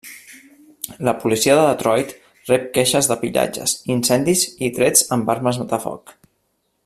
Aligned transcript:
La 1.07 1.13
policia 1.23 1.57
de 1.59 1.65
Detroit 1.67 2.15
rep 2.51 2.65
queixes 2.79 3.11
de 3.11 3.19
pillatges, 3.25 3.77
incendis 3.97 4.49
i 4.69 4.75
trets 4.79 5.07
amb 5.17 5.33
armes 5.37 5.65
de 5.75 5.81
foc. 5.87 6.17